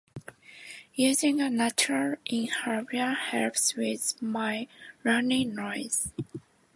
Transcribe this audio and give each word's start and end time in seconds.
Using 0.95 1.39
a 1.41 1.51
natural 1.51 2.15
inhaler 2.25 3.11
helps 3.13 3.75
with 3.75 4.19
my 4.19 4.67
runny 5.03 5.45
nose 5.45 6.11